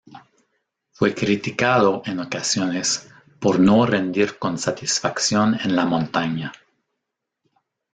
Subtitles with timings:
[0.93, 3.07] Fue criticado, en ocasiones,
[3.39, 6.51] por no rendir con satisfacción en la montaña.